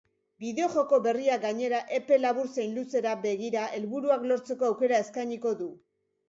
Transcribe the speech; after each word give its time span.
Bideojoko 0.43 0.97
berriak 1.07 1.43
gainera 1.43 1.81
epe 1.97 2.17
labur 2.21 2.49
zein 2.55 2.73
luzera 2.79 3.13
begira 3.27 3.67
helburuak 3.77 4.27
lortzeko 4.33 4.71
aukera 4.71 5.03
eskainiko 5.07 5.55
du. 5.63 5.71